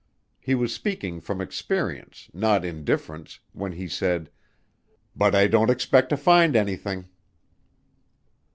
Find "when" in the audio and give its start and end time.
3.53-3.73